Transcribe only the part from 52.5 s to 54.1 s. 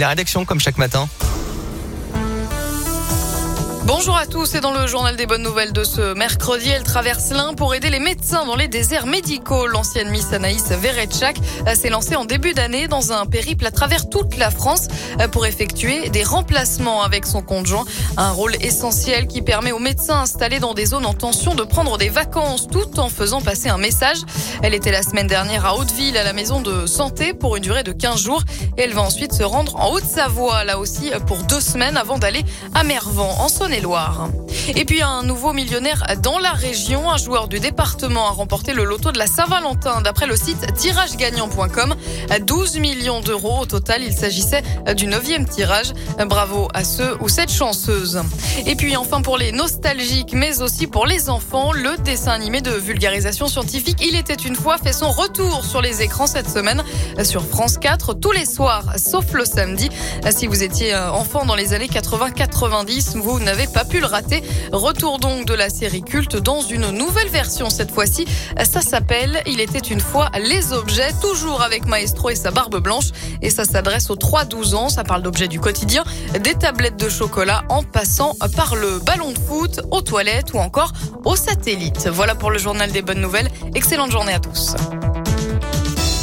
de vulgarisation scientifique